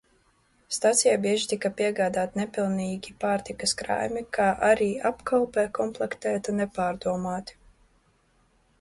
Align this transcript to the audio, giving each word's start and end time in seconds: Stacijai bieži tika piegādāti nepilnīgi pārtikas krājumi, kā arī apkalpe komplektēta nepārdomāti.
Stacijai 0.77 1.17
bieži 1.25 1.45
tika 1.51 1.69
piegādāti 1.81 2.39
nepilnīgi 2.41 3.15
pārtikas 3.25 3.75
krājumi, 3.83 4.25
kā 4.39 4.49
arī 4.73 4.91
apkalpe 5.13 5.69
komplektēta 5.81 6.61
nepārdomāti. 6.65 7.63